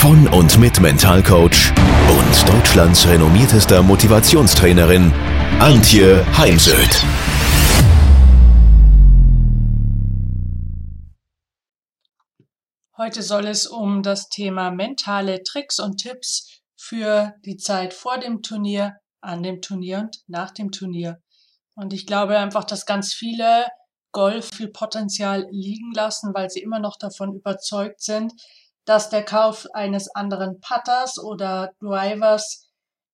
von 0.00 0.26
und 0.28 0.58
mit 0.58 0.80
Mentalcoach 0.80 1.74
und 1.76 2.48
Deutschlands 2.48 3.06
renommiertester 3.06 3.82
Motivationstrainerin 3.82 5.12
Antje 5.58 6.24
Heimsöth. 6.38 7.04
Heute 12.96 13.22
soll 13.22 13.46
es 13.46 13.66
um 13.66 14.02
das 14.02 14.30
Thema 14.30 14.70
mentale 14.70 15.42
Tricks 15.42 15.78
und 15.78 15.98
Tipps 15.98 16.62
für 16.76 17.34
die 17.44 17.58
Zeit 17.58 17.92
vor 17.92 18.16
dem 18.16 18.40
Turnier, 18.40 18.96
an 19.20 19.42
dem 19.42 19.60
Turnier 19.60 19.98
und 19.98 20.16
nach 20.28 20.50
dem 20.50 20.72
Turnier. 20.72 21.20
Und 21.74 21.92
ich 21.92 22.06
glaube 22.06 22.38
einfach, 22.38 22.64
dass 22.64 22.86
ganz 22.86 23.12
viele 23.12 23.66
Golf 24.12 24.48
viel 24.54 24.68
Potenzial 24.68 25.46
liegen 25.50 25.92
lassen, 25.92 26.32
weil 26.32 26.48
sie 26.48 26.60
immer 26.60 26.78
noch 26.78 26.96
davon 26.96 27.34
überzeugt 27.34 28.00
sind, 28.00 28.32
dass 28.84 29.10
der 29.10 29.24
Kauf 29.24 29.66
eines 29.72 30.14
anderen 30.14 30.60
Putters 30.60 31.18
oder 31.18 31.72
Drivers 31.80 32.68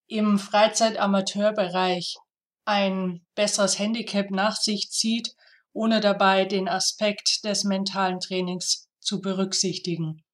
im 0.06 0.38
Freizeit-Amateurbereich 0.38 2.16
ein 2.64 3.24
besseres 3.34 3.78
Handicap 3.78 4.30
nach 4.30 4.56
sich 4.56 4.90
zieht, 4.90 5.34
ohne 5.72 6.00
dabei 6.00 6.44
den 6.44 6.68
Aspekt 6.68 7.44
des 7.44 7.64
mentalen 7.64 8.20
Trainings 8.20 8.88
zu 9.00 9.20
berücksichtigen. 9.20 10.24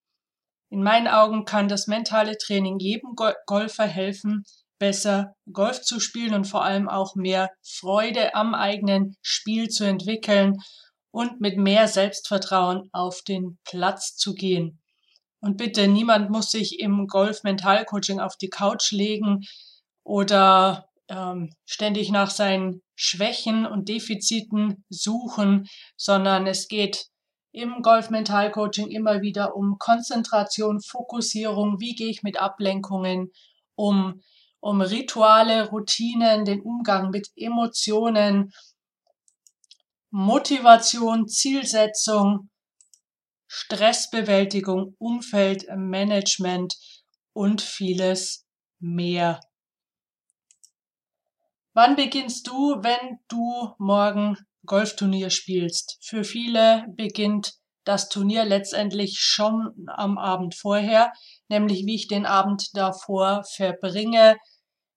In 0.71 0.83
meinen 0.83 1.09
Augen 1.09 1.45
kann 1.45 1.69
das 1.69 1.87
mentale 1.87 2.39
Training 2.39 2.79
jedem 2.79 3.15
Golfer 3.47 3.87
helfen, 3.87 4.45
besser 4.79 5.35
Golf 5.53 5.83
zu 5.83 6.01
spielen 6.01 6.35
und 6.35 6.47
vor 6.47 6.65
allem 6.65 6.89
auch 6.89 7.15
mehr 7.15 7.51
Freude 7.63 8.35
am 8.35 8.55
eigenen 8.55 9.17
Spiel 9.21 9.69
zu 9.69 9.85
entwickeln 9.85 10.57
und 11.13 11.41
mit 11.41 11.59
mehr 11.59 11.89
Selbstvertrauen 11.89 12.89
auf 12.93 13.23
den 13.23 13.59
Platz 13.65 14.17
zu 14.17 14.35
gehen. 14.35 14.82
Und 15.43 15.57
bitte, 15.57 15.89
niemand 15.89 16.31
muss 16.31 16.53
sich 16.53 16.79
im 16.79 17.09
Golf-Mental-Coaching 17.09 18.21
auf 18.21 18.37
die 18.37 18.49
Couch 18.49 18.93
legen 18.93 19.45
oder 20.05 20.89
ähm, 21.09 21.53
ständig 21.65 22.13
nach 22.13 22.31
seinen 22.31 22.81
Schwächen 22.95 23.67
und 23.67 23.89
Defiziten 23.89 24.85
suchen, 24.89 25.69
sondern 25.97 26.47
es 26.47 26.69
geht 26.69 27.07
im 27.51 27.83
Golf-Mental-Coaching 27.83 28.89
immer 28.93 29.21
wieder 29.21 29.57
um 29.57 29.79
Konzentration, 29.81 30.81
Fokussierung, 30.81 31.81
wie 31.81 31.97
gehe 31.97 32.09
ich 32.09 32.23
mit 32.23 32.41
Ablenkungen 32.41 33.33
um, 33.75 34.23
um 34.61 34.81
Rituale, 34.81 35.71
Routinen, 35.71 36.45
den 36.45 36.63
Umgang 36.63 37.11
mit 37.11 37.31
Emotionen, 37.35 38.53
Motivation, 40.13 41.27
Zielsetzung, 41.27 42.49
Stressbewältigung, 43.55 44.97
Umfeldmanagement 44.99 46.75
und 47.35 47.61
vieles 47.61 48.47
mehr. 48.81 49.41
Wann 51.75 51.95
beginnst 51.95 52.47
du, 52.47 52.83
wenn 52.83 53.19
du 53.29 53.75
morgen 53.77 54.39
Golfturnier 54.65 55.29
spielst? 55.29 55.99
Für 56.01 56.25
viele 56.25 56.87
beginnt 56.97 57.53
das 57.85 58.09
Turnier 58.09 58.47
letztendlich 58.47 59.19
schon 59.21 59.87
am 59.87 60.17
Abend 60.17 60.55
vorher, 60.55 61.13
nämlich 61.49 61.85
wie 61.85 61.97
ich 61.97 62.09
den 62.09 62.25
Abend 62.25 62.71
davor 62.73 63.45
verbringe. 63.45 64.39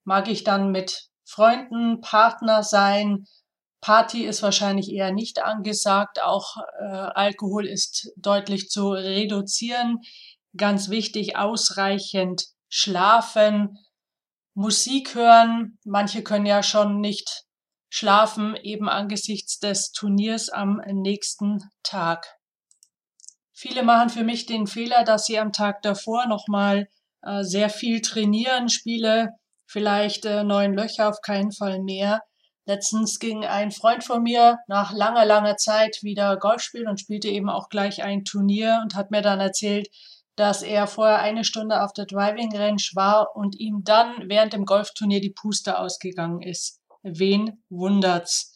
Mag 0.05 0.29
ich 0.29 0.45
dann 0.45 0.71
mit 0.71 1.09
Freunden, 1.25 1.99
Partner 1.99 2.63
sein? 2.63 3.27
Party 3.85 4.25
ist 4.25 4.41
wahrscheinlich 4.41 4.91
eher 4.91 5.12
nicht 5.12 5.44
angesagt. 5.44 6.19
Auch 6.19 6.57
äh, 6.79 6.85
Alkohol 6.85 7.68
ist 7.68 8.12
deutlich 8.18 8.69
zu 8.69 8.90
reduzieren. 8.90 10.00
Ganz 10.57 10.90
wichtig, 10.90 11.38
ausreichend 11.38 12.47
schlafen, 12.68 13.78
Musik 14.56 15.13
hören. 15.13 15.78
Manche 15.85 16.24
können 16.24 16.47
ja 16.47 16.63
schon 16.63 17.00
nicht 17.00 17.44
schlafen, 17.88 18.56
eben 18.56 18.90
angesichts 18.90 19.59
des 19.59 19.91
Turniers 19.91 20.50
am 20.50 20.81
nächsten 20.88 21.62
Tag. 21.84 22.40
Viele 23.53 23.84
machen 23.84 24.09
für 24.09 24.24
mich 24.24 24.47
den 24.47 24.66
Fehler, 24.66 25.03
dass 25.03 25.28
sie 25.28 25.38
am 25.38 25.51
Tag 25.51 25.84
davor 25.84 26.25
nochmal 26.25 26.88
äh, 27.22 27.44
sehr 27.44 27.69
viel 27.69 28.01
trainieren, 28.01 28.68
Spiele, 28.68 29.34
vielleicht 29.68 30.25
äh, 30.25 30.44
neun 30.44 30.74
Löcher, 30.74 31.07
auf 31.07 31.22
keinen 31.22 31.51
Fall 31.51 31.84
mehr. 31.84 32.24
Letztens 32.65 33.19
ging 33.19 33.45
ein 33.45 33.71
Freund 33.71 34.03
von 34.03 34.23
mir 34.23 34.57
nach 34.67 34.91
langer, 34.91 35.25
langer 35.25 35.57
Zeit 35.57 35.99
wieder 36.01 36.37
Golf 36.37 36.61
spielen 36.61 36.87
und 36.87 36.99
spielte 36.99 37.27
eben 37.27 37.49
auch 37.49 37.69
gleich 37.69 38.03
ein 38.03 38.25
Turnier 38.25 38.79
und 38.81 38.95
hat 38.95 39.11
mir 39.11 39.21
dann 39.21 39.39
erzählt, 39.39 39.89
dass 40.35 40.63
er 40.63 40.87
vorher 40.87 41.19
eine 41.19 41.43
Stunde 41.43 41.83
auf 41.83 41.93
der 41.93 42.05
Driving 42.05 42.55
Range 42.55 42.81
war 42.93 43.35
und 43.35 43.57
ihm 43.59 43.83
dann 43.83 44.27
während 44.27 44.53
dem 44.53 44.65
Golfturnier 44.65 45.21
die 45.21 45.29
Puste 45.29 45.79
ausgegangen 45.79 46.41
ist. 46.41 46.81
Wen 47.03 47.63
wundert's? 47.69 48.51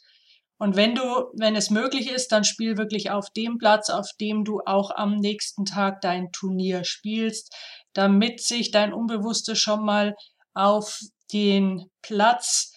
Und 0.57 0.75
wenn 0.75 0.93
du, 0.93 1.03
wenn 1.35 1.55
es 1.55 1.69
möglich 1.69 2.11
ist, 2.11 2.33
dann 2.33 2.43
spiel 2.43 2.77
wirklich 2.77 3.11
auf 3.11 3.29
dem 3.29 3.57
Platz, 3.57 3.89
auf 3.89 4.09
dem 4.19 4.43
du 4.43 4.59
auch 4.65 4.91
am 4.91 5.15
nächsten 5.15 5.63
Tag 5.63 6.01
dein 6.01 6.33
Turnier 6.33 6.83
spielst, 6.83 7.55
damit 7.93 8.41
sich 8.41 8.71
dein 8.71 8.91
Unbewusstes 8.91 9.57
schon 9.57 9.85
mal 9.85 10.15
auf 10.53 10.99
den 11.31 11.89
Platz, 12.01 12.73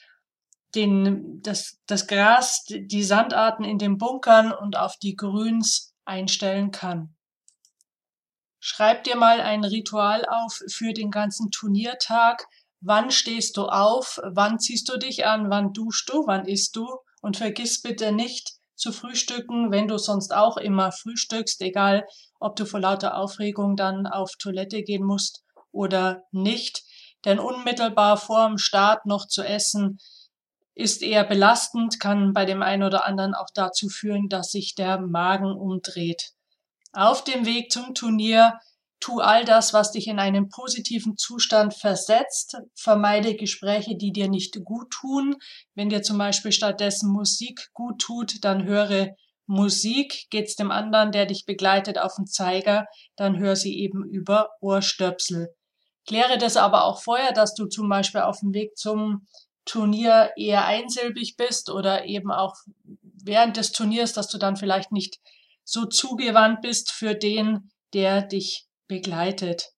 den, 0.74 1.42
das, 1.42 1.78
das 1.86 2.06
Gras, 2.06 2.64
die 2.68 3.02
Sandarten 3.02 3.64
in 3.64 3.78
den 3.78 3.98
Bunkern 3.98 4.52
und 4.52 4.76
auf 4.76 4.96
die 4.96 5.16
Grüns 5.16 5.94
einstellen 6.04 6.70
kann. 6.70 7.14
Schreib 8.58 9.04
dir 9.04 9.16
mal 9.16 9.40
ein 9.40 9.64
Ritual 9.64 10.24
auf 10.24 10.60
für 10.68 10.92
den 10.92 11.10
ganzen 11.10 11.50
Turniertag. 11.50 12.46
Wann 12.80 13.10
stehst 13.10 13.56
du 13.56 13.66
auf? 13.66 14.20
Wann 14.22 14.58
ziehst 14.60 14.88
du 14.88 14.98
dich 14.98 15.26
an? 15.26 15.50
Wann 15.50 15.72
duschst 15.72 16.08
du? 16.08 16.26
Wann 16.26 16.46
isst 16.46 16.76
du? 16.76 16.86
Und 17.20 17.36
vergiss 17.36 17.82
bitte 17.82 18.12
nicht 18.12 18.52
zu 18.76 18.92
frühstücken, 18.92 19.70
wenn 19.70 19.88
du 19.88 19.98
sonst 19.98 20.34
auch 20.34 20.56
immer 20.56 20.92
frühstückst, 20.92 21.60
egal 21.62 22.06
ob 22.40 22.56
du 22.56 22.64
vor 22.64 22.80
lauter 22.80 23.16
Aufregung 23.16 23.76
dann 23.76 24.06
auf 24.06 24.32
Toilette 24.38 24.82
gehen 24.82 25.04
musst 25.04 25.44
oder 25.70 26.24
nicht. 26.30 26.82
Denn 27.24 27.38
unmittelbar 27.38 28.16
vor 28.16 28.48
dem 28.48 28.58
Start 28.58 29.06
noch 29.06 29.26
zu 29.26 29.42
essen, 29.42 29.98
ist 30.74 31.02
eher 31.02 31.24
belastend, 31.24 32.00
kann 32.00 32.32
bei 32.32 32.44
dem 32.44 32.62
einen 32.62 32.82
oder 32.82 33.04
anderen 33.04 33.34
auch 33.34 33.50
dazu 33.54 33.88
führen, 33.88 34.28
dass 34.28 34.52
sich 34.52 34.74
der 34.74 35.00
Magen 35.00 35.52
umdreht. 35.52 36.32
Auf 36.92 37.24
dem 37.24 37.46
Weg 37.46 37.70
zum 37.72 37.94
Turnier 37.94 38.58
Tu 39.02 39.18
all 39.18 39.44
das, 39.44 39.74
was 39.74 39.90
dich 39.90 40.06
in 40.06 40.20
einen 40.20 40.48
positiven 40.48 41.16
Zustand 41.16 41.74
versetzt. 41.74 42.58
Vermeide 42.76 43.34
Gespräche, 43.34 43.96
die 43.96 44.12
dir 44.12 44.28
nicht 44.28 44.62
gut 44.64 44.92
tun. 44.92 45.34
Wenn 45.74 45.88
dir 45.88 46.02
zum 46.02 46.18
Beispiel 46.18 46.52
stattdessen 46.52 47.10
Musik 47.10 47.70
gut 47.72 48.00
tut, 48.00 48.44
dann 48.44 48.62
höre 48.62 49.08
Musik. 49.46 50.26
Geht's 50.30 50.54
dem 50.54 50.70
anderen, 50.70 51.10
der 51.10 51.26
dich 51.26 51.46
begleitet, 51.46 51.98
auf 51.98 52.14
den 52.14 52.26
Zeiger, 52.26 52.86
dann 53.16 53.40
hör 53.40 53.56
sie 53.56 53.76
eben 53.76 54.04
über 54.04 54.50
Ohrstöpsel. 54.60 55.48
Kläre 56.06 56.38
das 56.38 56.56
aber 56.56 56.84
auch 56.84 57.02
vorher, 57.02 57.32
dass 57.32 57.54
du 57.54 57.66
zum 57.66 57.88
Beispiel 57.88 58.20
auf 58.20 58.38
dem 58.38 58.54
Weg 58.54 58.76
zum 58.76 59.26
Turnier 59.64 60.32
eher 60.36 60.64
einsilbig 60.64 61.36
bist 61.36 61.70
oder 61.70 62.04
eben 62.04 62.30
auch 62.30 62.56
während 63.24 63.56
des 63.56 63.72
Turniers, 63.72 64.12
dass 64.12 64.28
du 64.28 64.38
dann 64.38 64.56
vielleicht 64.56 64.92
nicht 64.92 65.18
so 65.64 65.86
zugewandt 65.86 66.60
bist 66.60 66.90
für 66.90 67.14
den, 67.14 67.70
der 67.92 68.22
dich 68.22 68.66
begleitet. 68.88 69.70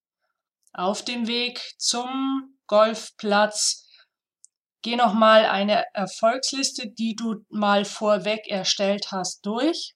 Auf 0.73 1.03
dem 1.03 1.27
Weg 1.27 1.61
zum 1.77 2.57
Golfplatz 2.67 3.87
geh 4.81 4.95
nochmal 4.95 5.45
eine 5.45 5.85
Erfolgsliste, 5.93 6.91
die 6.91 7.15
du 7.15 7.45
mal 7.49 7.85
vorweg 7.85 8.47
erstellt 8.47 9.11
hast, 9.11 9.45
durch. 9.45 9.95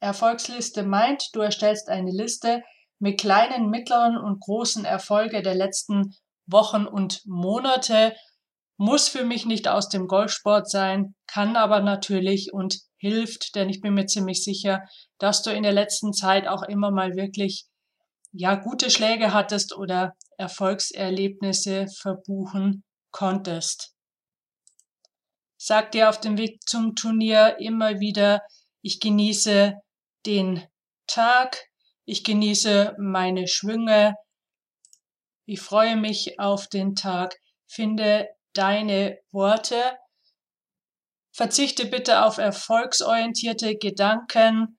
Erfolgsliste 0.00 0.82
meint, 0.82 1.28
du 1.32 1.40
erstellst 1.40 1.88
eine 1.88 2.10
Liste 2.10 2.62
mit 2.98 3.20
kleinen, 3.20 3.68
mittleren 3.68 4.16
und 4.16 4.40
großen 4.40 4.84
Erfolge 4.84 5.42
der 5.42 5.54
letzten 5.54 6.14
Wochen 6.46 6.86
und 6.86 7.22
Monate. 7.26 8.14
Muss 8.84 9.06
für 9.06 9.24
mich 9.24 9.46
nicht 9.46 9.68
aus 9.68 9.88
dem 9.88 10.08
Golfsport 10.08 10.68
sein, 10.68 11.14
kann 11.28 11.54
aber 11.54 11.82
natürlich 11.82 12.52
und 12.52 12.80
hilft, 12.96 13.54
denn 13.54 13.68
ich 13.68 13.80
bin 13.80 13.94
mir 13.94 14.06
ziemlich 14.06 14.42
sicher, 14.42 14.82
dass 15.18 15.44
du 15.44 15.50
in 15.50 15.62
der 15.62 15.70
letzten 15.70 16.12
Zeit 16.12 16.48
auch 16.48 16.64
immer 16.64 16.90
mal 16.90 17.14
wirklich 17.14 17.66
ja, 18.32 18.56
gute 18.56 18.90
Schläge 18.90 19.32
hattest 19.32 19.72
oder 19.72 20.16
Erfolgserlebnisse 20.36 21.86
verbuchen 21.96 22.82
konntest. 23.12 23.94
Sag 25.56 25.92
dir 25.92 26.08
auf 26.08 26.18
dem 26.18 26.36
Weg 26.36 26.58
zum 26.66 26.96
Turnier 26.96 27.58
immer 27.60 28.00
wieder, 28.00 28.40
ich 28.80 28.98
genieße 28.98 29.74
den 30.26 30.66
Tag, 31.06 31.68
ich 32.04 32.24
genieße 32.24 32.96
meine 32.98 33.46
Schwünge, 33.46 34.16
ich 35.46 35.60
freue 35.60 35.94
mich 35.94 36.40
auf 36.40 36.66
den 36.66 36.96
Tag, 36.96 37.36
finde 37.68 38.26
deine 38.54 39.18
Worte, 39.30 39.80
verzichte 41.32 41.86
bitte 41.86 42.24
auf 42.24 42.38
erfolgsorientierte 42.38 43.76
Gedanken, 43.76 44.78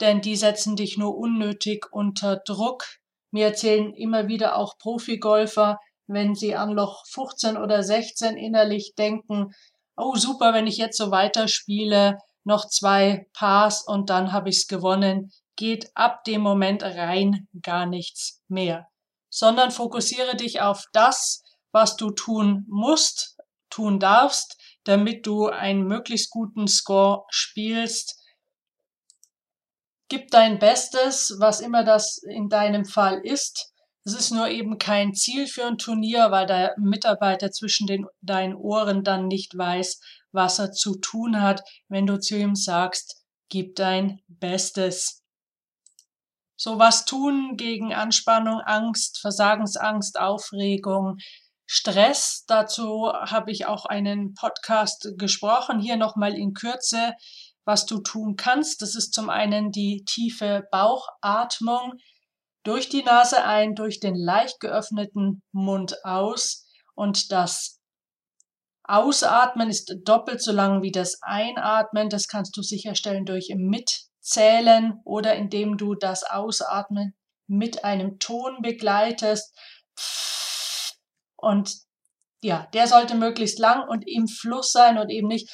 denn 0.00 0.20
die 0.20 0.36
setzen 0.36 0.76
dich 0.76 0.98
nur 0.98 1.16
unnötig 1.16 1.86
unter 1.92 2.36
Druck. 2.36 2.84
Mir 3.30 3.46
erzählen 3.46 3.94
immer 3.94 4.26
wieder 4.26 4.56
auch 4.56 4.76
Profigolfer, 4.78 5.78
wenn 6.06 6.34
sie 6.34 6.56
an 6.56 6.70
Loch 6.70 7.04
15 7.06 7.56
oder 7.56 7.82
16 7.82 8.36
innerlich 8.36 8.94
denken, 8.96 9.54
oh 9.96 10.16
super, 10.16 10.52
wenn 10.52 10.66
ich 10.66 10.76
jetzt 10.76 10.98
so 10.98 11.10
weiterspiele, 11.10 12.18
noch 12.44 12.68
zwei 12.68 13.26
Pars 13.32 13.86
und 13.86 14.10
dann 14.10 14.32
habe 14.32 14.48
ich's 14.48 14.66
gewonnen, 14.66 15.30
geht 15.56 15.90
ab 15.94 16.24
dem 16.24 16.40
Moment 16.40 16.82
rein 16.82 17.48
gar 17.62 17.86
nichts 17.86 18.42
mehr, 18.48 18.88
sondern 19.30 19.70
fokussiere 19.70 20.36
dich 20.36 20.60
auf 20.60 20.86
das, 20.92 21.41
was 21.72 21.96
du 21.96 22.10
tun 22.10 22.64
musst, 22.68 23.36
tun 23.70 23.98
darfst, 23.98 24.56
damit 24.84 25.26
du 25.26 25.46
einen 25.46 25.86
möglichst 25.86 26.30
guten 26.30 26.68
Score 26.68 27.24
spielst. 27.30 28.18
Gib 30.08 30.30
dein 30.30 30.58
Bestes, 30.58 31.36
was 31.38 31.60
immer 31.60 31.84
das 31.84 32.18
in 32.18 32.48
deinem 32.48 32.84
Fall 32.84 33.18
ist. 33.18 33.72
Es 34.04 34.14
ist 34.14 34.30
nur 34.32 34.48
eben 34.48 34.78
kein 34.78 35.14
Ziel 35.14 35.46
für 35.46 35.64
ein 35.64 35.78
Turnier, 35.78 36.30
weil 36.30 36.46
der 36.46 36.74
Mitarbeiter 36.76 37.52
zwischen 37.52 37.86
den, 37.86 38.06
deinen 38.20 38.54
Ohren 38.54 39.04
dann 39.04 39.28
nicht 39.28 39.56
weiß, 39.56 40.00
was 40.32 40.58
er 40.58 40.72
zu 40.72 40.96
tun 40.96 41.40
hat, 41.40 41.62
wenn 41.88 42.06
du 42.06 42.18
zu 42.18 42.36
ihm 42.36 42.56
sagst, 42.56 43.22
gib 43.48 43.76
dein 43.76 44.20
Bestes. 44.26 45.22
So 46.56 46.78
was 46.78 47.04
tun 47.04 47.56
gegen 47.56 47.92
Anspannung, 47.92 48.60
Angst, 48.60 49.20
Versagensangst, 49.20 50.18
Aufregung, 50.18 51.18
Stress. 51.66 52.44
Dazu 52.46 53.12
habe 53.12 53.50
ich 53.50 53.66
auch 53.66 53.86
einen 53.86 54.34
Podcast 54.34 55.12
gesprochen. 55.16 55.80
Hier 55.80 55.96
nochmal 55.96 56.34
in 56.34 56.54
Kürze, 56.54 57.14
was 57.64 57.86
du 57.86 58.00
tun 58.00 58.36
kannst. 58.36 58.82
Das 58.82 58.94
ist 58.94 59.12
zum 59.14 59.30
einen 59.30 59.70
die 59.70 60.04
tiefe 60.04 60.66
Bauchatmung 60.70 61.94
durch 62.62 62.88
die 62.88 63.02
Nase 63.02 63.44
ein, 63.44 63.74
durch 63.74 64.00
den 64.00 64.14
leicht 64.14 64.60
geöffneten 64.60 65.42
Mund 65.52 66.04
aus 66.04 66.66
und 66.94 67.32
das 67.32 67.80
Ausatmen 68.84 69.70
ist 69.70 69.94
doppelt 70.04 70.42
so 70.42 70.52
lang 70.52 70.82
wie 70.82 70.90
das 70.90 71.18
Einatmen. 71.22 72.08
Das 72.08 72.26
kannst 72.26 72.56
du 72.56 72.62
sicherstellen 72.62 73.24
durch 73.24 73.52
Mitzählen 73.56 75.00
oder 75.04 75.34
indem 75.36 75.76
du 75.76 75.94
das 75.94 76.24
Ausatmen 76.24 77.14
mit 77.46 77.84
einem 77.84 78.18
Ton 78.18 78.60
begleitest. 78.60 79.56
Und 81.42 81.76
ja, 82.42 82.68
der 82.72 82.86
sollte 82.86 83.14
möglichst 83.14 83.58
lang 83.58 83.88
und 83.88 84.04
im 84.06 84.26
Fluss 84.26 84.72
sein 84.72 84.98
und 84.98 85.10
eben 85.10 85.28
nicht, 85.28 85.50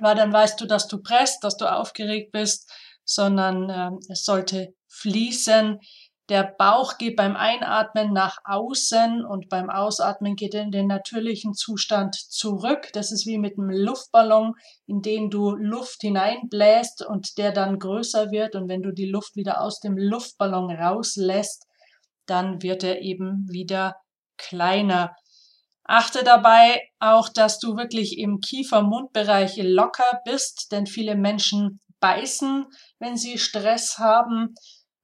weil 0.00 0.14
dann 0.14 0.32
weißt 0.32 0.60
du, 0.60 0.66
dass 0.66 0.88
du 0.88 1.02
presst, 1.02 1.42
dass 1.42 1.56
du 1.56 1.70
aufgeregt 1.70 2.32
bist, 2.32 2.70
sondern 3.04 3.70
äh, 3.70 3.90
es 4.10 4.24
sollte 4.24 4.74
fließen. 4.88 5.78
Der 6.30 6.54
Bauch 6.58 6.96
geht 6.96 7.16
beim 7.16 7.36
Einatmen 7.36 8.14
nach 8.14 8.38
außen 8.44 9.26
und 9.26 9.50
beim 9.50 9.68
Ausatmen 9.68 10.36
geht 10.36 10.54
er 10.54 10.62
in 10.62 10.70
den 10.70 10.86
natürlichen 10.86 11.52
Zustand 11.52 12.14
zurück. 12.14 12.88
Das 12.94 13.12
ist 13.12 13.26
wie 13.26 13.36
mit 13.36 13.58
einem 13.58 13.68
Luftballon, 13.68 14.54
in 14.86 15.02
den 15.02 15.28
du 15.28 15.54
Luft 15.54 16.00
hineinbläst 16.00 17.04
und 17.04 17.36
der 17.36 17.52
dann 17.52 17.78
größer 17.78 18.30
wird. 18.30 18.54
Und 18.54 18.68
wenn 18.68 18.82
du 18.82 18.92
die 18.92 19.10
Luft 19.10 19.36
wieder 19.36 19.60
aus 19.60 19.80
dem 19.80 19.98
Luftballon 19.98 20.70
rauslässt, 20.70 21.66
dann 22.24 22.62
wird 22.62 22.84
er 22.84 23.02
eben 23.02 23.46
wieder 23.50 23.96
kleiner. 24.36 25.14
Achte 25.84 26.24
dabei 26.24 26.80
auch, 26.98 27.28
dass 27.28 27.58
du 27.58 27.76
wirklich 27.76 28.18
im 28.18 28.40
Kiefer-Mundbereich 28.40 29.56
locker 29.58 30.20
bist, 30.24 30.72
denn 30.72 30.86
viele 30.86 31.14
Menschen 31.14 31.80
beißen, 32.00 32.66
wenn 32.98 33.16
sie 33.16 33.38
Stress 33.38 33.98
haben. 33.98 34.54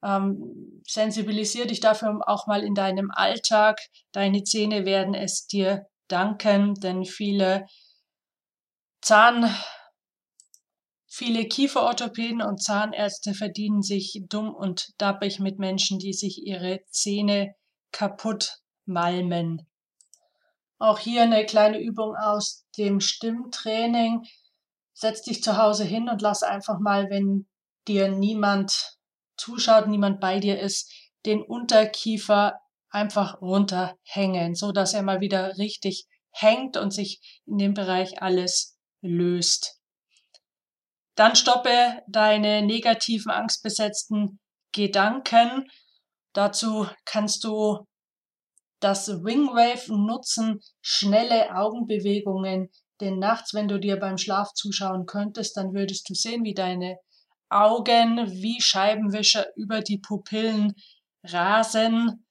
Ähm, 0.02 0.82
sensibilisier 0.86 1.66
dich 1.66 1.80
dafür 1.80 2.20
auch 2.26 2.46
mal 2.46 2.62
in 2.62 2.74
deinem 2.74 3.10
Alltag. 3.10 3.80
Deine 4.12 4.42
Zähne 4.44 4.86
werden 4.86 5.14
es 5.14 5.46
dir 5.46 5.86
danken, 6.08 6.74
denn 6.74 7.04
viele 7.04 7.66
Zahn, 9.02 9.54
viele 11.06 11.46
Kieferorthopäden 11.46 12.40
und 12.40 12.62
Zahnärzte 12.62 13.34
verdienen 13.34 13.82
sich 13.82 14.22
dumm 14.28 14.54
und 14.54 14.88
dappig 14.98 15.40
mit 15.40 15.58
Menschen, 15.58 15.98
die 15.98 16.14
sich 16.14 16.46
ihre 16.46 16.80
Zähne 16.90 17.54
kaputt 17.92 18.60
Malmen. 18.84 19.66
Auch 20.78 20.98
hier 20.98 21.22
eine 21.22 21.44
kleine 21.44 21.80
Übung 21.80 22.16
aus 22.16 22.66
dem 22.78 23.00
Stimmtraining. 23.00 24.26
Setz 24.92 25.22
dich 25.22 25.42
zu 25.42 25.56
Hause 25.56 25.84
hin 25.84 26.08
und 26.08 26.22
lass 26.22 26.42
einfach 26.42 26.78
mal, 26.80 27.10
wenn 27.10 27.46
dir 27.86 28.08
niemand 28.08 28.98
zuschaut, 29.36 29.88
niemand 29.88 30.20
bei 30.20 30.40
dir 30.40 30.58
ist, 30.58 30.92
den 31.26 31.42
Unterkiefer 31.42 32.60
einfach 32.90 33.40
runterhängen, 33.40 34.54
so 34.54 34.72
dass 34.72 34.94
er 34.94 35.02
mal 35.02 35.20
wieder 35.20 35.56
richtig 35.58 36.06
hängt 36.30 36.76
und 36.76 36.92
sich 36.92 37.42
in 37.46 37.58
dem 37.58 37.74
Bereich 37.74 38.22
alles 38.22 38.78
löst. 39.00 39.80
Dann 41.14 41.36
stoppe 41.36 42.02
deine 42.08 42.62
negativen, 42.62 43.30
angstbesetzten 43.30 44.40
Gedanken. 44.72 45.70
Dazu 46.32 46.86
kannst 47.04 47.44
du 47.44 47.86
das 48.80 49.08
Wingwave 49.08 49.88
nutzen, 49.88 50.60
schnelle 50.80 51.54
Augenbewegungen, 51.54 52.70
denn 53.00 53.18
nachts, 53.18 53.54
wenn 53.54 53.68
du 53.68 53.78
dir 53.78 53.98
beim 53.98 54.18
Schlaf 54.18 54.52
zuschauen 54.52 55.06
könntest, 55.06 55.56
dann 55.56 55.72
würdest 55.72 56.08
du 56.08 56.14
sehen, 56.14 56.44
wie 56.44 56.54
deine 56.54 56.96
Augen 57.48 58.30
wie 58.30 58.60
Scheibenwischer 58.60 59.46
über 59.56 59.80
die 59.80 59.99
Pupillen 59.99 60.75
rasen. 61.25 62.26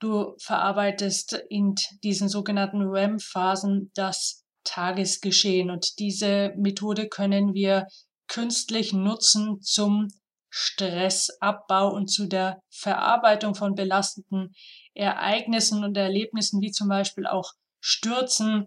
Du 0.00 0.34
verarbeitest 0.38 1.42
in 1.48 1.74
diesen 2.02 2.28
sogenannten 2.28 2.82
REM-Phasen 2.82 3.90
das 3.94 4.44
Tagesgeschehen 4.64 5.70
und 5.70 5.98
diese 5.98 6.52
Methode 6.56 7.08
können 7.08 7.54
wir 7.54 7.86
künstlich 8.28 8.92
nutzen 8.92 9.60
zum 9.62 10.08
Stressabbau 10.50 11.92
und 11.92 12.08
zu 12.08 12.26
der 12.26 12.60
Verarbeitung 12.68 13.54
von 13.54 13.74
belastenden 13.74 14.52
Ereignissen 14.94 15.84
und 15.84 15.96
Erlebnissen 15.96 16.60
wie 16.60 16.72
zum 16.72 16.88
Beispiel 16.88 17.26
auch 17.26 17.52
Stürzen, 17.80 18.66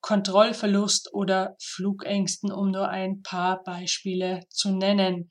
Kontrollverlust 0.00 1.12
oder 1.12 1.56
Flugängsten, 1.60 2.52
um 2.52 2.70
nur 2.70 2.88
ein 2.88 3.22
paar 3.22 3.62
Beispiele 3.64 4.40
zu 4.50 4.70
nennen. 4.70 5.30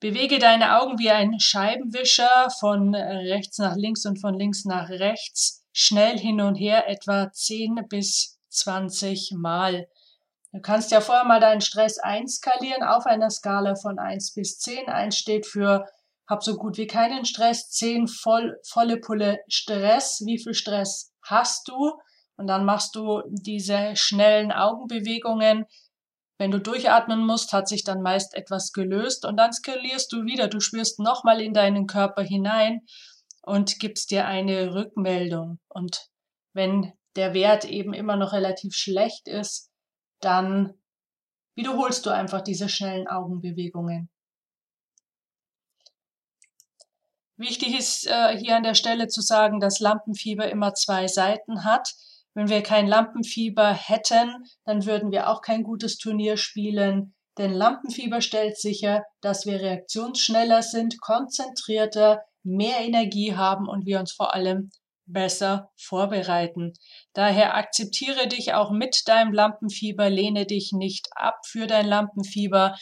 Bewege 0.00 0.38
deine 0.38 0.78
Augen 0.78 0.98
wie 0.98 1.10
ein 1.10 1.40
Scheibenwischer 1.40 2.50
von 2.58 2.94
rechts 2.94 3.58
nach 3.58 3.76
links 3.76 4.04
und 4.04 4.20
von 4.20 4.34
links 4.34 4.64
nach 4.64 4.90
rechts, 4.90 5.64
schnell 5.72 6.18
hin 6.18 6.40
und 6.40 6.56
her, 6.56 6.88
etwa 6.88 7.32
10 7.32 7.86
bis 7.88 8.38
20 8.50 9.32
Mal. 9.36 9.88
Du 10.56 10.62
kannst 10.62 10.90
ja 10.90 11.02
vorher 11.02 11.26
mal 11.26 11.38
deinen 11.38 11.60
Stress 11.60 11.98
einskalieren 11.98 12.82
auf 12.82 13.04
einer 13.04 13.28
Skala 13.28 13.74
von 13.74 13.98
1 13.98 14.32
bis 14.32 14.58
10. 14.58 14.88
1 14.88 15.14
steht 15.14 15.44
für 15.44 15.84
hab 16.26 16.42
so 16.42 16.56
gut 16.56 16.78
wie 16.78 16.86
keinen 16.86 17.26
Stress, 17.26 17.68
10 17.72 18.08
voll, 18.08 18.58
volle 18.66 18.96
Pulle 18.96 19.38
Stress. 19.48 20.22
Wie 20.24 20.42
viel 20.42 20.54
Stress 20.54 21.12
hast 21.22 21.68
du? 21.68 21.92
Und 22.38 22.46
dann 22.46 22.64
machst 22.64 22.96
du 22.96 23.20
diese 23.28 23.94
schnellen 23.96 24.50
Augenbewegungen. 24.50 25.66
Wenn 26.38 26.52
du 26.52 26.58
durchatmen 26.58 27.26
musst, 27.26 27.52
hat 27.52 27.68
sich 27.68 27.84
dann 27.84 28.00
meist 28.00 28.34
etwas 28.34 28.72
gelöst 28.72 29.26
und 29.26 29.36
dann 29.36 29.52
skalierst 29.52 30.10
du 30.10 30.24
wieder. 30.24 30.48
Du 30.48 30.60
spürst 30.60 31.00
nochmal 31.00 31.42
in 31.42 31.52
deinen 31.52 31.86
Körper 31.86 32.22
hinein 32.22 32.80
und 33.42 33.78
gibst 33.78 34.10
dir 34.10 34.26
eine 34.26 34.72
Rückmeldung. 34.72 35.58
Und 35.68 36.08
wenn 36.54 36.94
der 37.14 37.34
Wert 37.34 37.66
eben 37.66 37.92
immer 37.92 38.16
noch 38.16 38.32
relativ 38.32 38.74
schlecht 38.74 39.28
ist, 39.28 39.65
dann 40.20 40.74
wiederholst 41.54 42.06
du 42.06 42.10
einfach 42.10 42.42
diese 42.42 42.68
schnellen 42.68 43.08
Augenbewegungen. 43.08 44.10
Wichtig 47.38 47.78
ist 47.78 48.06
äh, 48.06 48.38
hier 48.38 48.56
an 48.56 48.62
der 48.62 48.74
Stelle 48.74 49.08
zu 49.08 49.20
sagen, 49.20 49.60
dass 49.60 49.80
Lampenfieber 49.80 50.48
immer 50.48 50.74
zwei 50.74 51.06
Seiten 51.06 51.64
hat. 51.64 51.94
Wenn 52.34 52.48
wir 52.48 52.62
kein 52.62 52.86
Lampenfieber 52.86 53.72
hätten, 53.72 54.44
dann 54.64 54.86
würden 54.86 55.10
wir 55.10 55.28
auch 55.28 55.42
kein 55.42 55.62
gutes 55.62 55.98
Turnier 55.98 56.38
spielen. 56.38 57.14
Denn 57.36 57.52
Lampenfieber 57.52 58.22
stellt 58.22 58.58
sicher, 58.58 59.04
dass 59.20 59.44
wir 59.44 59.60
reaktionsschneller 59.60 60.62
sind, 60.62 61.00
konzentrierter, 61.00 62.22
mehr 62.42 62.80
Energie 62.80 63.34
haben 63.34 63.68
und 63.68 63.84
wir 63.84 64.00
uns 64.00 64.12
vor 64.12 64.34
allem 64.34 64.70
besser 65.06 65.70
vorbereiten. 65.76 66.72
Daher 67.12 67.54
akzeptiere 67.54 68.28
dich 68.28 68.54
auch 68.54 68.70
mit 68.70 69.02
deinem 69.06 69.32
Lampenfieber, 69.32 70.10
lehne 70.10 70.46
dich 70.46 70.72
nicht 70.72 71.08
ab 71.14 71.38
für 71.46 71.66
dein 71.66 71.86
Lampenfieber, 71.86 72.76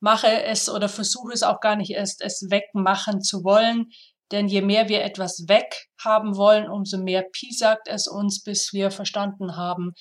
mache 0.00 0.44
es 0.44 0.68
oder 0.68 0.88
versuche 0.88 1.32
es 1.32 1.42
auch 1.42 1.60
gar 1.60 1.76
nicht 1.76 1.90
erst 1.90 2.22
es 2.22 2.46
wegmachen 2.50 3.20
zu 3.20 3.44
wollen, 3.44 3.90
denn 4.30 4.48
je 4.48 4.62
mehr 4.62 4.88
wir 4.88 5.02
etwas 5.02 5.44
weghaben 5.48 6.36
wollen, 6.36 6.70
umso 6.70 6.98
mehr 6.98 7.24
piesackt 7.32 7.88
es 7.88 8.06
uns, 8.06 8.42
bis 8.42 8.72
wir 8.72 8.90
verstanden 8.90 9.56
haben, 9.56 9.92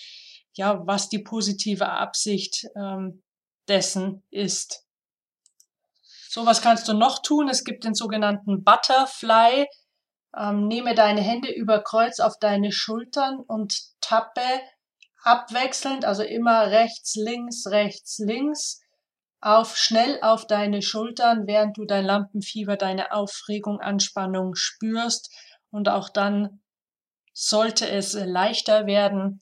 ja, 0.54 0.86
was 0.86 1.10
die 1.10 1.20
positive 1.20 1.90
Absicht 1.90 2.68
ähm, 2.76 3.24
dessen 3.68 4.24
ist. 4.30 4.86
So, 6.30 6.46
was 6.46 6.62
kannst 6.62 6.88
du 6.88 6.94
noch 6.94 7.24
tun? 7.24 7.50
Es 7.50 7.64
gibt 7.64 7.86
den 7.86 7.96
sogenannten 7.96 8.64
Butterfly. 8.64 9.66
Ähm, 10.38 10.68
nehme 10.68 10.96
deine 10.96 11.22
Hände 11.22 11.52
über 11.52 11.82
Kreuz 11.82 12.20
auf 12.20 12.38
deine 12.40 12.72
Schultern 12.72 13.40
und 13.40 13.80
tappe 14.02 14.42
abwechselnd, 15.24 16.06
also 16.06 16.24
immer 16.24 16.68
rechts, 16.68 17.16
links, 17.16 17.68
rechts, 17.68 18.20
links, 18.20 18.82
auf 19.42 19.78
schnell 19.78 20.20
auf 20.22 20.48
deine 20.48 20.82
Schultern, 20.82 21.48
während 21.48 21.78
du 21.78 21.86
dein 21.86 22.06
Lampenfieber, 22.06 22.76
deine 22.76 23.14
Aufregung, 23.14 23.80
Anspannung 23.80 24.56
spürst. 24.56 25.34
Und 25.72 25.88
auch 25.88 26.10
dann 26.10 26.62
sollte 27.34 27.90
es 27.90 28.14
leichter 28.14 28.86
werden. 28.86 29.42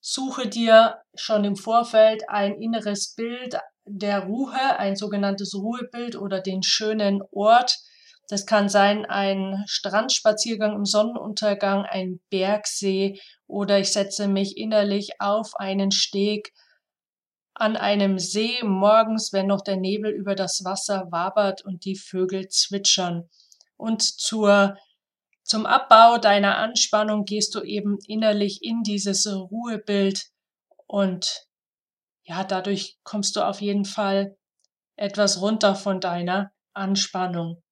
Suche 0.00 0.48
dir 0.48 1.02
schon 1.14 1.44
im 1.44 1.56
Vorfeld 1.56 2.28
ein 2.28 2.54
inneres 2.54 3.14
Bild, 3.14 3.58
der 3.84 4.20
Ruhe, 4.20 4.78
ein 4.78 4.96
sogenanntes 4.96 5.54
Ruhebild 5.54 6.16
oder 6.16 6.40
den 6.40 6.62
schönen 6.62 7.22
Ort. 7.30 7.76
Das 8.28 8.44
kann 8.44 8.68
sein 8.68 9.06
ein 9.06 9.62
Strandspaziergang 9.66 10.74
im 10.74 10.84
Sonnenuntergang, 10.84 11.84
ein 11.84 12.20
Bergsee 12.28 13.20
oder 13.46 13.78
ich 13.78 13.92
setze 13.92 14.26
mich 14.26 14.56
innerlich 14.56 15.20
auf 15.20 15.54
einen 15.56 15.92
Steg 15.92 16.52
an 17.54 17.76
einem 17.76 18.18
See 18.18 18.62
morgens, 18.62 19.32
wenn 19.32 19.46
noch 19.46 19.62
der 19.62 19.76
Nebel 19.76 20.12
über 20.12 20.34
das 20.34 20.62
Wasser 20.64 21.06
wabert 21.10 21.64
und 21.64 21.84
die 21.84 21.96
Vögel 21.96 22.48
zwitschern. 22.48 23.30
Und 23.76 24.02
zur, 24.02 24.76
zum 25.42 25.64
Abbau 25.64 26.18
deiner 26.18 26.58
Anspannung 26.58 27.24
gehst 27.24 27.54
du 27.54 27.62
eben 27.62 27.98
innerlich 28.06 28.62
in 28.62 28.82
dieses 28.82 29.26
Ruhebild 29.26 30.26
und 30.86 31.46
ja, 32.24 32.42
dadurch 32.44 32.98
kommst 33.04 33.36
du 33.36 33.40
auf 33.46 33.60
jeden 33.60 33.84
Fall 33.84 34.36
etwas 34.96 35.40
runter 35.40 35.76
von 35.76 36.00
deiner 36.00 36.52
Anspannung. 36.74 37.62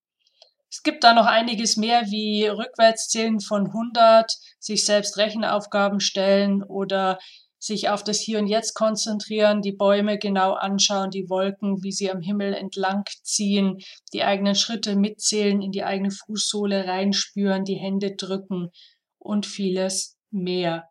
Es 0.74 0.82
gibt 0.82 1.04
da 1.04 1.14
noch 1.14 1.26
einiges 1.26 1.76
mehr 1.76 2.06
wie 2.06 2.48
Rückwärtszählen 2.48 3.38
von 3.38 3.68
100, 3.68 4.28
sich 4.58 4.84
selbst 4.84 5.16
Rechenaufgaben 5.16 6.00
stellen 6.00 6.64
oder 6.64 7.20
sich 7.60 7.90
auf 7.90 8.02
das 8.02 8.18
Hier 8.18 8.40
und 8.40 8.48
Jetzt 8.48 8.74
konzentrieren, 8.74 9.62
die 9.62 9.70
Bäume 9.70 10.18
genau 10.18 10.54
anschauen, 10.54 11.10
die 11.10 11.30
Wolken, 11.30 11.84
wie 11.84 11.92
sie 11.92 12.10
am 12.10 12.20
Himmel 12.22 12.54
entlang 12.54 13.04
ziehen, 13.22 13.78
die 14.12 14.24
eigenen 14.24 14.56
Schritte 14.56 14.96
mitzählen, 14.96 15.62
in 15.62 15.70
die 15.70 15.84
eigene 15.84 16.10
Fußsohle 16.10 16.88
reinspüren, 16.88 17.62
die 17.64 17.76
Hände 17.76 18.16
drücken 18.16 18.70
und 19.18 19.46
vieles 19.46 20.18
mehr. 20.32 20.88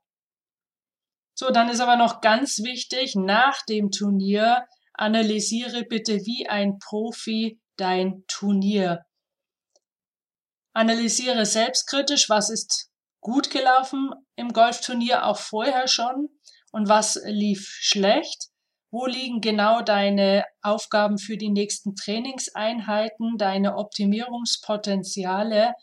So, 1.33 1.51
dann 1.51 1.67
ist 1.67 1.81
aber 1.81 1.97
noch 1.97 2.21
ganz 2.21 2.63
wichtig, 2.63 3.15
nach 3.15 3.61
dem 3.65 3.91
Turnier 3.91 4.63
analysiere 4.93 5.83
bitte 5.83 6.19
wie 6.19 6.47
ein 6.47 6.77
Profi 6.79 7.59
dein 7.75 8.23
Turnier. 8.29 9.03
Analysiere 10.73 11.45
selbstkritisch, 11.45 12.29
was 12.29 12.49
ist 12.49 12.89
gut 13.21 13.51
gelaufen 13.51 14.11
im 14.35 14.53
Golfturnier 14.53 15.25
auch 15.25 15.37
vorher 15.37 15.87
schon 15.87 16.29
und 16.71 16.89
was 16.89 17.19
lief 17.25 17.67
schlecht. 17.79 18.49
Wo 18.91 19.07
liegen 19.07 19.41
genau 19.41 19.81
deine 19.81 20.45
Aufgaben 20.61 21.17
für 21.17 21.37
die 21.37 21.49
nächsten 21.49 21.95
Trainingseinheiten, 21.95 23.37
deine 23.37 23.77
Optimierungspotenziale? 23.77 25.73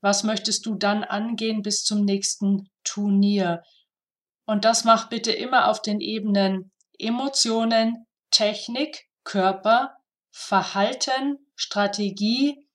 Was 0.00 0.22
möchtest 0.22 0.64
du 0.64 0.74
dann 0.74 1.04
angehen 1.04 1.60
bis 1.60 1.84
zum 1.84 2.04
nächsten 2.04 2.70
Turnier? 2.82 3.62
Und 4.46 4.64
das 4.64 4.84
mach 4.84 5.10
bitte 5.10 5.32
immer 5.32 5.68
auf 5.68 5.82
den 5.82 6.00
Ebenen 6.00 6.72
Emotionen, 6.98 8.06
Technik, 8.30 9.06
Körper, 9.24 9.96
Verhalten, 10.30 11.38
Strategie, 11.56 12.66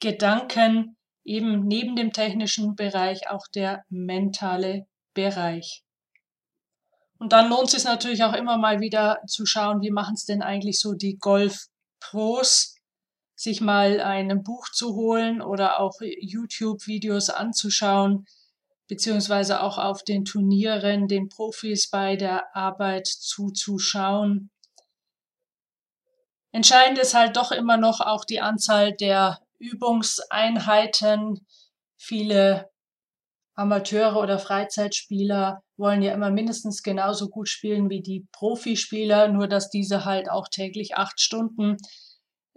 Gedanken, 0.00 0.96
eben 1.24 1.66
neben 1.66 1.96
dem 1.96 2.12
technischen 2.12 2.74
Bereich 2.74 3.28
auch 3.30 3.46
der 3.48 3.84
mentale 3.88 4.86
Bereich. 5.14 5.84
Und 7.18 7.32
dann 7.32 7.48
lohnt 7.48 7.66
es 7.66 7.72
sich 7.72 7.84
natürlich 7.84 8.22
auch 8.22 8.32
immer 8.32 8.58
mal 8.58 8.80
wieder 8.80 9.18
zu 9.26 9.44
schauen, 9.44 9.82
wie 9.82 9.90
machen 9.90 10.14
es 10.14 10.24
denn 10.24 10.42
eigentlich 10.42 10.78
so 10.80 10.94
die 10.94 11.18
Golf-Pros, 11.18 12.76
sich 13.34 13.60
mal 13.60 14.00
ein 14.00 14.42
Buch 14.42 14.68
zu 14.70 14.94
holen 14.94 15.42
oder 15.42 15.80
auch 15.80 15.94
YouTube-Videos 16.00 17.30
anzuschauen, 17.30 18.26
beziehungsweise 18.88 19.62
auch 19.62 19.78
auf 19.78 20.02
den 20.02 20.24
Turnieren 20.24 21.08
den 21.08 21.28
Profis 21.28 21.90
bei 21.90 22.16
der 22.16 22.56
Arbeit 22.56 23.06
zuzuschauen. 23.06 24.50
Entscheidend 26.52 26.98
ist 26.98 27.14
halt 27.14 27.36
doch 27.36 27.52
immer 27.52 27.76
noch 27.76 28.00
auch 28.00 28.24
die 28.24 28.40
Anzahl 28.40 28.92
der 28.92 29.38
Übungseinheiten. 29.58 31.46
Viele 31.96 32.70
Amateure 33.54 34.16
oder 34.20 34.38
Freizeitspieler 34.38 35.62
wollen 35.76 36.02
ja 36.02 36.12
immer 36.12 36.30
mindestens 36.30 36.82
genauso 36.82 37.28
gut 37.28 37.48
spielen 37.48 37.90
wie 37.90 38.02
die 38.02 38.26
Profispieler, 38.32 39.28
nur 39.28 39.48
dass 39.48 39.70
diese 39.70 40.04
halt 40.04 40.30
auch 40.30 40.48
täglich 40.48 40.96
acht 40.96 41.20
Stunden 41.20 41.76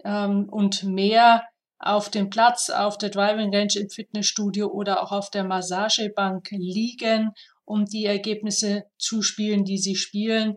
ähm, 0.04 0.48
und 0.50 0.84
mehr 0.84 1.44
auf 1.78 2.08
dem 2.08 2.30
Platz, 2.30 2.70
auf 2.70 2.96
der 2.98 3.10
Driving 3.10 3.52
Range 3.52 3.72
im 3.74 3.90
Fitnessstudio 3.90 4.68
oder 4.68 5.02
auch 5.02 5.10
auf 5.10 5.30
der 5.30 5.42
Massagebank 5.42 6.48
liegen, 6.52 7.32
um 7.64 7.84
die 7.84 8.06
Ergebnisse 8.06 8.84
zu 8.98 9.22
spielen, 9.22 9.64
die 9.64 9.78
sie 9.78 9.96
spielen. 9.96 10.56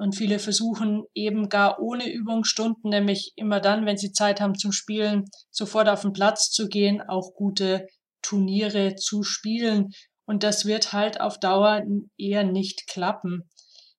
Und 0.00 0.16
viele 0.16 0.38
versuchen 0.38 1.04
eben 1.12 1.50
gar 1.50 1.78
ohne 1.78 2.10
Übungsstunden, 2.10 2.88
nämlich 2.88 3.34
immer 3.36 3.60
dann, 3.60 3.84
wenn 3.84 3.98
sie 3.98 4.12
Zeit 4.12 4.40
haben 4.40 4.56
zum 4.56 4.72
Spielen, 4.72 5.26
sofort 5.50 5.90
auf 5.90 6.00
den 6.00 6.14
Platz 6.14 6.50
zu 6.50 6.68
gehen, 6.68 7.02
auch 7.02 7.34
gute 7.34 7.86
Turniere 8.22 8.94
zu 8.94 9.22
spielen. 9.22 9.90
Und 10.24 10.42
das 10.42 10.64
wird 10.64 10.94
halt 10.94 11.20
auf 11.20 11.38
Dauer 11.38 11.82
eher 12.16 12.44
nicht 12.44 12.86
klappen. 12.86 13.50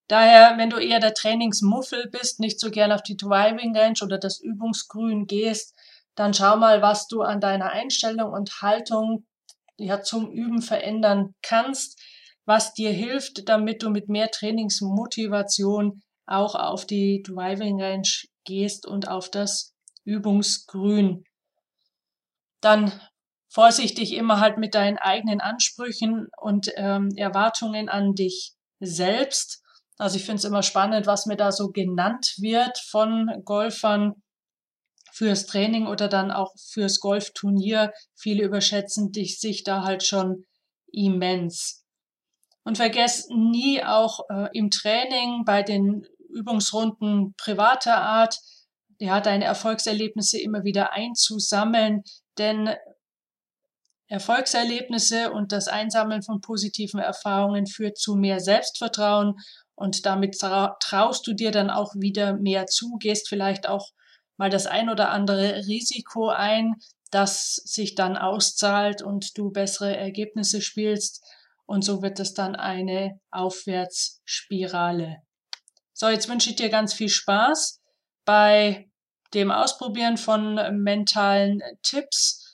Daher, 0.08 0.58
wenn 0.58 0.72
du 0.72 0.78
eher 0.78 1.00
der 1.00 1.14
Trainingsmuffel 1.14 2.10
bist, 2.10 2.40
nicht 2.40 2.60
so 2.60 2.72
gern 2.72 2.92
auf 2.92 3.04
die 3.04 3.16
Driving 3.16 3.78
Range 3.78 4.00
oder 4.02 4.18
das 4.18 4.40
Übungsgrün 4.40 5.28
gehst, 5.28 5.76
dann 6.16 6.34
schau 6.34 6.58
mal, 6.58 6.82
was 6.82 7.06
du 7.10 7.22
an 7.22 7.40
deiner 7.40 7.74
Einstellung 7.74 8.34
und 8.34 8.64
Haltung 8.64 9.28
ja 9.78 10.02
zum 10.02 10.32
Üben 10.32 10.64
verändern 10.64 11.36
kannst, 11.44 12.02
was 12.52 12.74
dir 12.74 12.92
hilft, 12.92 13.48
damit 13.48 13.82
du 13.82 13.90
mit 13.90 14.10
mehr 14.10 14.30
Trainingsmotivation 14.30 16.02
auch 16.26 16.54
auf 16.54 16.86
die 16.86 17.24
Driving 17.26 17.82
Range 17.82 18.10
gehst 18.44 18.86
und 18.86 19.08
auf 19.08 19.32
das 19.32 19.74
Übungsgrün. 20.04 21.24
Dann 22.60 22.92
vorsichtig 23.48 24.12
immer 24.12 24.42
halt 24.42 24.58
mit 24.58 24.76
deinen 24.76 24.98
eigenen 24.98 25.40
Ansprüchen 25.40 26.28
und 26.42 26.70
ähm, 26.76 27.12
Erwartungen 27.16 27.88
an 27.88 28.16
dich 28.16 28.52
selbst. 28.82 29.64
Also 29.98 30.18
ich 30.18 30.26
finde 30.26 30.40
es 30.40 30.44
immer 30.44 30.62
spannend, 30.62 31.08
was 31.08 31.28
mir 31.28 31.38
da 31.38 31.54
so 31.54 31.70
genannt 31.70 32.34
wird 32.38 32.78
von 32.80 33.32
Golfern 33.46 34.22
fürs 35.14 35.46
Training 35.46 35.88
oder 35.88 36.10
dann 36.10 36.32
auch 36.32 36.52
fürs 36.74 37.00
Golfturnier. 37.00 37.94
Viele 38.14 38.44
überschätzen 38.44 39.14
dich, 39.14 39.40
sich 39.40 39.64
da 39.64 39.84
halt 39.84 40.04
schon 40.04 40.44
immens. 40.92 41.81
Und 42.64 42.78
vergesst 42.78 43.32
nie 43.32 43.84
auch 43.84 44.22
äh, 44.30 44.50
im 44.54 44.70
Training 44.70 45.44
bei 45.46 45.64
den 45.64 46.06
Übungsrunden 46.30 47.34
privater 47.38 47.98
Art, 47.98 48.38
ja, 49.00 49.20
deine 49.20 49.46
Erfolgserlebnisse 49.46 50.40
immer 50.40 50.64
wieder 50.64 50.94
einzusammeln, 50.94 52.04
denn 52.38 52.70
Erfolgserlebnisse 54.08 55.32
und 55.32 55.52
das 55.52 55.68
Einsammeln 55.68 56.22
von 56.22 56.42
positiven 56.42 57.00
Erfahrungen 57.00 57.66
führt 57.66 57.98
zu 57.98 58.16
mehr 58.16 58.40
Selbstvertrauen 58.40 59.36
und 59.82 60.06
damit 60.06 60.38
traust 60.38 61.26
du 61.26 61.34
dir 61.34 61.50
dann 61.50 61.72
auch 61.72 61.96
wieder 61.96 62.34
mehr 62.34 62.68
zu, 62.68 62.98
gehst 63.00 63.28
vielleicht 63.28 63.68
auch 63.68 63.90
mal 64.38 64.50
das 64.50 64.68
ein 64.68 64.90
oder 64.90 65.10
andere 65.10 65.66
Risiko 65.66 66.30
ein, 66.30 66.76
das 67.10 67.56
sich 67.56 67.96
dann 67.96 68.18
auszahlt 68.18 69.02
und 69.02 69.38
du 69.38 69.50
bessere 69.50 69.96
Ergebnisse 69.96 70.62
spielst. 70.62 71.24
Und 71.72 71.86
so 71.86 72.02
wird 72.02 72.20
es 72.20 72.34
dann 72.34 72.58
eine 72.58 73.18
Aufwärtsspirale. 73.32 75.22
So, 75.94 76.10
jetzt 76.10 76.28
wünsche 76.28 76.50
ich 76.50 76.58
dir 76.58 76.68
ganz 76.68 76.94
viel 76.94 77.08
Spaß 77.08 77.80
bei 78.26 78.90
dem 79.34 79.52
Ausprobieren 79.52 80.18
von 80.18 80.56
mentalen 80.84 81.62
Tipps. 81.82 82.46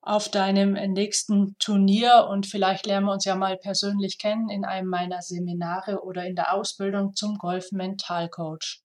auf 0.00 0.30
deinem 0.30 0.74
nächsten 0.92 1.56
Turnier 1.58 2.28
und 2.30 2.46
vielleicht 2.46 2.86
lernen 2.86 3.06
wir 3.06 3.12
uns 3.12 3.24
ja 3.24 3.34
mal 3.34 3.56
persönlich 3.58 4.18
kennen 4.18 4.48
in 4.50 4.64
einem 4.64 4.88
meiner 4.88 5.20
Seminare 5.20 6.04
oder 6.04 6.24
in 6.24 6.36
der 6.36 6.54
Ausbildung 6.54 7.14
zum 7.14 7.38
Golf 7.38 7.72
Mentalcoach. 7.72 8.84